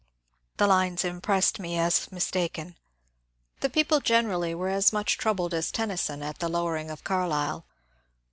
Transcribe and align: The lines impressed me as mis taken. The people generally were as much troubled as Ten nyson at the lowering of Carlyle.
The 0.57 0.65
lines 0.65 1.05
impressed 1.05 1.59
me 1.59 1.77
as 1.77 2.11
mis 2.11 2.31
taken. 2.31 2.75
The 3.59 3.69
people 3.69 3.99
generally 3.99 4.55
were 4.55 4.69
as 4.69 4.91
much 4.91 5.15
troubled 5.19 5.53
as 5.53 5.69
Ten 5.71 5.89
nyson 5.89 6.23
at 6.23 6.39
the 6.39 6.49
lowering 6.49 6.89
of 6.89 7.03
Carlyle. 7.03 7.67